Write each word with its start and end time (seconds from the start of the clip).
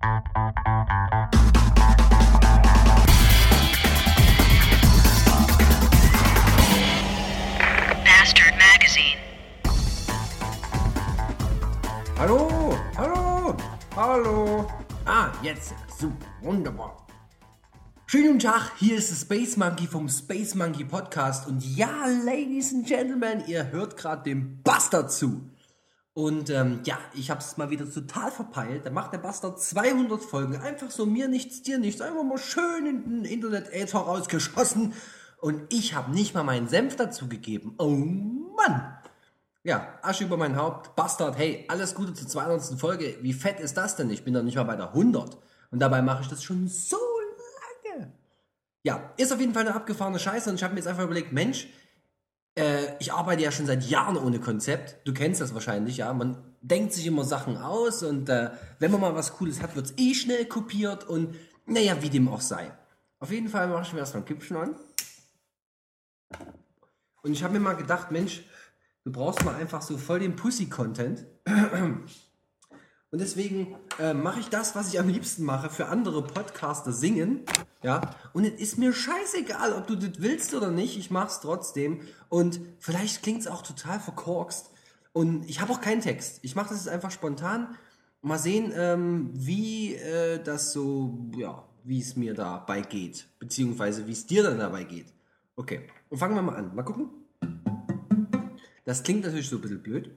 Bastard 0.00 0.24
Magazine. 8.56 9.18
Hallo, 12.16 12.78
hallo, 12.96 13.54
hallo. 13.94 14.66
Ah, 15.04 15.32
jetzt, 15.42 15.74
super, 15.98 16.14
wunderbar. 16.40 17.06
Schönen 18.06 18.26
guten 18.26 18.38
Tag, 18.38 18.72
hier 18.78 18.96
ist 18.96 19.20
Space 19.20 19.58
Monkey 19.58 19.86
vom 19.86 20.08
Space 20.08 20.54
Monkey 20.54 20.84
Podcast 20.84 21.46
und 21.46 21.62
ja, 21.76 22.06
Ladies 22.24 22.72
and 22.72 22.86
Gentlemen, 22.86 23.44
ihr 23.46 23.70
hört 23.70 23.98
gerade 23.98 24.22
dem 24.22 24.62
Bastard 24.62 25.12
zu. 25.12 25.50
Und 26.20 26.50
ähm, 26.50 26.80
ja, 26.84 26.98
ich 27.14 27.30
habe 27.30 27.40
es 27.40 27.56
mal 27.56 27.70
wieder 27.70 27.90
total 27.90 28.30
verpeilt. 28.30 28.84
Da 28.84 28.90
macht 28.90 29.14
der 29.14 29.18
Bastard 29.18 29.58
200 29.58 30.22
Folgen. 30.22 30.54
Einfach 30.56 30.90
so 30.90 31.06
mir 31.06 31.28
nichts, 31.28 31.62
dir 31.62 31.78
nichts. 31.78 32.02
Einfach 32.02 32.22
mal 32.22 32.36
schön 32.36 32.84
in 32.84 33.04
den 33.04 33.24
Internet-Äther 33.24 34.00
rausgeschossen. 34.00 34.92
Und 35.38 35.72
ich 35.72 35.94
habe 35.94 36.12
nicht 36.12 36.34
mal 36.34 36.44
meinen 36.44 36.68
Senf 36.68 36.96
dazu 36.96 37.26
gegeben. 37.26 37.74
Oh 37.78 37.88
Mann. 37.88 38.98
Ja, 39.62 39.98
Asche 40.02 40.24
über 40.24 40.36
mein 40.36 40.56
Haupt. 40.56 40.94
Bastard, 40.94 41.38
hey, 41.38 41.64
alles 41.68 41.94
Gute 41.94 42.12
zur 42.12 42.28
200. 42.28 42.78
Folge. 42.78 43.16
Wie 43.22 43.32
fett 43.32 43.58
ist 43.58 43.78
das 43.78 43.96
denn? 43.96 44.10
Ich 44.10 44.22
bin 44.22 44.34
doch 44.34 44.42
nicht 44.42 44.56
mal 44.56 44.64
bei 44.64 44.76
der 44.76 44.88
100. 44.88 45.38
Und 45.70 45.78
dabei 45.78 46.02
mache 46.02 46.20
ich 46.20 46.28
das 46.28 46.42
schon 46.42 46.68
so 46.68 46.98
lange. 47.94 48.12
Ja, 48.82 49.10
ist 49.16 49.32
auf 49.32 49.40
jeden 49.40 49.54
Fall 49.54 49.66
eine 49.66 49.74
abgefahrene 49.74 50.18
Scheiße. 50.18 50.50
Und 50.50 50.56
ich 50.56 50.64
habe 50.64 50.74
mir 50.74 50.80
jetzt 50.80 50.88
einfach 50.88 51.04
überlegt, 51.04 51.32
Mensch, 51.32 51.68
äh, 52.56 52.96
ich 52.98 53.12
arbeite 53.12 53.42
ja 53.42 53.52
schon 53.52 53.66
seit 53.66 53.84
Jahren 53.84 54.16
ohne 54.16 54.40
Konzept. 54.40 55.06
Du 55.06 55.12
kennst 55.12 55.40
das 55.40 55.54
wahrscheinlich, 55.54 55.98
ja. 55.98 56.12
Man 56.12 56.36
denkt 56.60 56.92
sich 56.92 57.06
immer 57.06 57.24
Sachen 57.24 57.56
aus 57.56 58.02
und 58.02 58.28
äh, 58.28 58.50
wenn 58.78 58.90
man 58.90 59.00
mal 59.00 59.14
was 59.14 59.34
Cooles 59.34 59.62
hat, 59.62 59.76
wird's 59.76 59.94
eh 59.96 60.14
schnell 60.14 60.46
kopiert 60.46 61.04
und 61.04 61.36
naja, 61.66 62.02
wie 62.02 62.10
dem 62.10 62.28
auch 62.28 62.40
sei. 62.40 62.70
Auf 63.18 63.30
jeden 63.30 63.48
Fall 63.48 63.68
mache 63.68 63.82
ich 63.82 63.92
mir 63.92 64.00
erstmal 64.00 64.22
ein 64.22 64.26
Kippchen 64.26 64.56
an. 64.56 64.76
Und 67.22 67.32
ich 67.32 67.44
habe 67.44 67.52
mir 67.52 67.60
mal 67.60 67.76
gedacht, 67.76 68.10
Mensch, 68.10 68.42
du 69.04 69.12
brauchst 69.12 69.44
mal 69.44 69.54
einfach 69.54 69.82
so 69.82 69.98
voll 69.98 70.20
den 70.20 70.36
Pussy-Content. 70.36 71.26
Und 73.12 73.20
deswegen 73.20 73.74
äh, 73.98 74.14
mache 74.14 74.38
ich 74.38 74.48
das, 74.50 74.76
was 74.76 74.92
ich 74.92 75.00
am 75.00 75.08
liebsten 75.08 75.44
mache, 75.44 75.68
für 75.68 75.86
andere 75.86 76.22
Podcaster 76.22 76.92
singen. 76.92 77.40
Ja, 77.82 78.14
und 78.34 78.44
es 78.44 78.60
ist 78.60 78.78
mir 78.78 78.92
scheißegal, 78.92 79.72
ob 79.72 79.88
du 79.88 79.96
das 79.96 80.20
willst 80.20 80.54
oder 80.54 80.70
nicht. 80.70 80.96
Ich 80.96 81.10
mach's 81.10 81.40
trotzdem. 81.40 82.02
Und 82.28 82.60
vielleicht 82.78 83.22
klingt's 83.22 83.48
auch 83.48 83.62
total 83.62 83.98
verkorkst. 83.98 84.70
Und 85.12 85.48
ich 85.50 85.60
habe 85.60 85.72
auch 85.72 85.80
keinen 85.80 86.02
Text. 86.02 86.38
Ich 86.42 86.54
mache 86.54 86.68
das 86.68 86.84
jetzt 86.84 86.92
einfach 86.92 87.10
spontan. 87.10 87.74
Mal 88.22 88.38
sehen, 88.38 88.72
ähm, 88.76 89.30
wie 89.32 89.94
äh, 89.94 90.40
das 90.42 90.72
so, 90.72 91.30
ja, 91.36 91.64
wie 91.82 92.00
es 92.00 92.14
mir 92.14 92.34
dabei 92.34 92.82
geht. 92.82 93.26
Beziehungsweise 93.40 94.06
wie 94.06 94.12
es 94.12 94.26
dir 94.26 94.44
dann 94.44 94.58
dabei 94.58 94.84
geht. 94.84 95.06
Okay, 95.56 95.88
und 96.10 96.18
fangen 96.18 96.36
wir 96.36 96.42
mal 96.42 96.56
an. 96.56 96.74
Mal 96.76 96.84
gucken. 96.84 97.10
Das 98.84 99.02
klingt 99.02 99.24
natürlich 99.24 99.48
so 99.48 99.56
ein 99.56 99.62
bisschen 99.62 99.82
blöd. 99.82 100.10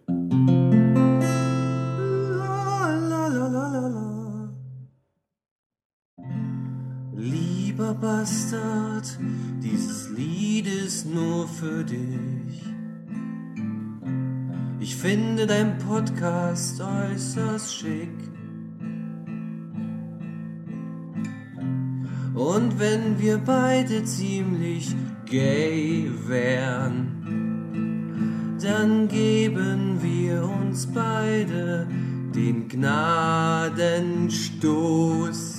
Lieber 7.76 7.96
Bastard, 7.96 9.18
dieses 9.64 10.12
Lied 10.12 10.68
ist 10.68 11.12
nur 11.12 11.48
für 11.48 11.84
dich. 11.84 12.62
Ich 14.80 14.96
finde 14.96 15.48
dein 15.48 15.80
Podcast 15.80 16.80
äußerst 16.80 17.76
schick. 17.76 18.12
Und 22.36 22.80
wenn 22.80 23.20
wir 23.20 23.40
beide 23.40 24.04
ziemlich 24.04 24.96
gay 25.26 26.12
wären, 26.28 27.08
dann 28.62 29.08
geben 29.08 29.98
wir 30.00 30.44
uns 30.44 30.86
beide 30.86 31.88
den 32.36 32.68
Gnadenstoß. 32.68 35.53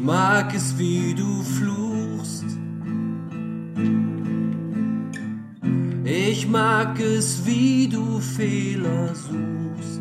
Ich 0.00 0.06
mag 0.06 0.54
es, 0.54 0.78
wie 0.78 1.14
du 1.14 1.42
fluchst. 1.42 2.46
Ich 6.04 6.48
mag 6.48 6.98
es, 6.98 7.44
wie 7.44 7.86
du 7.86 8.18
Fehler 8.18 9.14
suchst. 9.14 10.00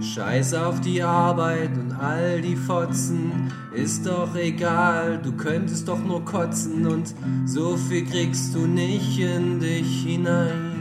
Scheiß 0.00 0.54
auf 0.54 0.80
die 0.80 1.00
Arbeit 1.00 1.78
und 1.78 1.92
all 1.92 2.42
die 2.42 2.56
Fotzen, 2.56 3.52
ist 3.72 4.04
doch 4.04 4.34
egal, 4.34 5.20
du 5.22 5.30
könntest 5.30 5.86
doch 5.86 6.02
nur 6.04 6.24
kotzen 6.24 6.84
und 6.88 7.14
so 7.46 7.76
viel 7.76 8.04
kriegst 8.04 8.52
du 8.52 8.66
nicht 8.66 9.20
in 9.20 9.60
dich 9.60 10.02
hinein. 10.02 10.72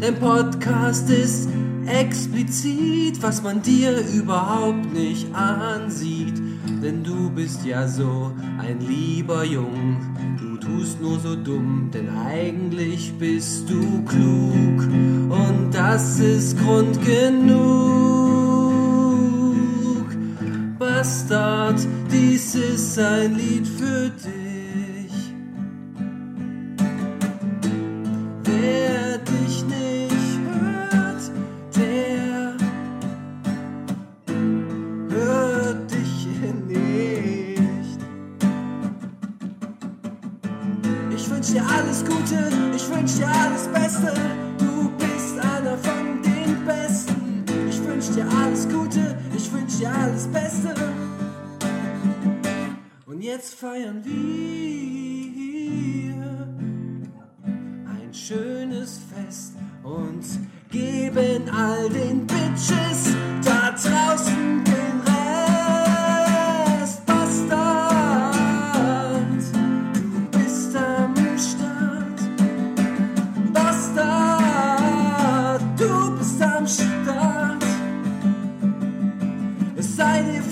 Dein 0.00 0.18
Podcast 0.18 1.10
ist 1.10 1.50
explizit, 1.90 3.22
was 3.22 3.42
man 3.42 3.62
dir 3.62 3.98
überhaupt 4.14 4.92
nicht 4.92 5.34
ansieht. 5.34 6.40
Denn 6.82 7.02
du 7.04 7.30
bist 7.30 7.64
ja 7.64 7.86
so 7.88 8.32
ein 8.58 8.80
lieber 8.80 9.44
Jung, 9.44 9.98
du 10.38 10.56
tust 10.56 11.00
nur 11.00 11.18
so 11.20 11.36
dumm, 11.36 11.90
denn 11.92 12.08
eigentlich 12.08 13.12
bist 13.18 13.68
du 13.68 14.02
klug. 14.04 14.88
Und 15.30 15.70
das 15.72 16.18
ist 16.20 16.58
Grund 16.58 16.98
genug. 17.04 17.70
Bastard, 20.78 21.78
dies 22.10 22.54
ist 22.54 22.98
ein 22.98 23.34
Lied 23.34 23.66
für 23.66 24.10
dich. 24.10 24.49
Ich 41.20 41.28
wünsch 41.30 41.48
dir 41.48 41.62
alles 41.66 42.02
Gute, 42.02 42.50
ich 42.74 42.88
wünsch 42.88 43.16
dir 43.16 43.28
alles 43.28 43.68
Beste. 43.68 44.14
Du 44.58 44.90
bist 44.96 45.38
einer 45.38 45.76
von 45.76 46.22
den 46.22 46.64
Besten. 46.64 47.44
Ich 47.68 47.84
wünsch 47.84 48.08
dir 48.08 48.26
alles 48.42 48.66
Gute, 48.66 49.18
ich 49.36 49.52
wünsch 49.52 49.76
dir 49.76 49.92
alles 49.92 50.26
Beste. 50.28 50.74
Und 53.04 53.20
jetzt 53.20 53.54
feiern 53.54 54.02
wir 54.02 54.20
ein 57.86 58.14
schönes 58.14 59.00
Fest 59.14 59.56
und 59.82 60.24
geben 60.70 61.50
all 61.50 61.90
den 61.90 62.26
Bitches 62.26 63.14
da 63.44 63.72
draußen 63.72 64.09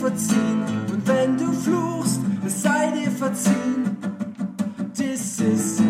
verziehen 0.08 0.62
und 0.90 1.06
wenn 1.06 1.36
du 1.36 1.52
fluchst, 1.52 2.20
es 2.46 2.62
sei 2.62 2.90
dir 2.92 3.10
verziehen. 3.10 3.96
This 4.94 5.40
is 5.40 5.82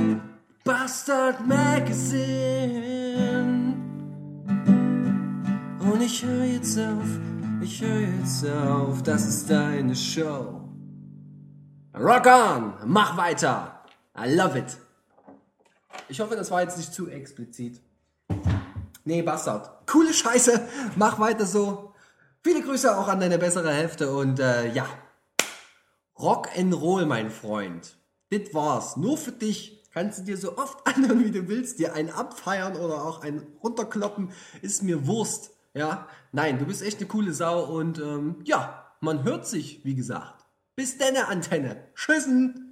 Bastard 0.64 1.46
Magazine. 1.46 2.96
Und 5.78 6.03
ich 6.03 6.24
höre 6.24 6.44
jetzt 6.44 6.78
auf, 6.78 7.06
ich 7.62 7.80
höre 7.80 8.00
jetzt 8.00 8.44
auf, 8.47 9.03
das 9.04 9.26
ist 9.26 9.48
deine 9.48 9.94
Show. 9.94 10.62
Rock 11.94 12.26
on, 12.26 12.74
mach 12.86 13.16
weiter. 13.16 13.84
I 14.16 14.34
love 14.34 14.59
it. 14.59 14.76
Ich 16.09 16.18
hoffe, 16.21 16.34
das 16.34 16.50
war 16.50 16.62
jetzt 16.62 16.76
nicht 16.76 16.92
zu 16.92 17.09
explizit. 17.09 17.80
Nee, 19.04 19.22
Bastard. 19.22 19.86
Coole 19.86 20.12
Scheiße, 20.12 20.60
mach 20.97 21.21
weiter 21.21 21.47
so. 21.47 21.87
Viele 22.44 22.62
Grüße 22.62 22.96
auch 22.96 23.08
an 23.08 23.20
deine 23.20 23.38
bessere 23.38 23.72
Hälfte 23.72 24.14
und 24.14 24.40
äh, 24.40 24.72
ja. 24.72 24.86
Rock 26.18 26.48
and 26.56 26.74
Roll, 26.74 27.06
mein 27.06 27.30
Freund. 27.30 27.96
Das 28.30 28.52
war's. 28.52 28.96
Nur 28.96 29.16
für 29.16 29.32
dich. 29.32 29.88
Kannst 29.92 30.20
du 30.20 30.22
dir 30.22 30.36
so 30.36 30.56
oft 30.56 30.86
anhören, 30.86 31.24
wie 31.24 31.30
du 31.30 31.48
willst. 31.48 31.78
Dir 31.78 31.94
einen 31.94 32.10
abfeiern 32.10 32.76
oder 32.76 33.04
auch 33.04 33.22
einen 33.22 33.46
runterkloppen. 33.62 34.32
Ist 34.62 34.82
mir 34.82 35.06
Wurst. 35.06 35.50
Ja. 35.74 36.08
Nein, 36.32 36.58
du 36.58 36.66
bist 36.66 36.82
echt 36.82 36.98
eine 36.98 37.08
coole 37.08 37.32
Sau 37.32 37.64
und 37.64 37.98
ähm, 37.98 38.36
ja, 38.44 38.92
man 39.00 39.24
hört 39.24 39.46
sich, 39.46 39.84
wie 39.84 39.94
gesagt. 39.94 40.44
Bis 40.76 40.98
denne 40.98 41.28
Antenne. 41.28 41.84
Tschüssen. 41.94 42.67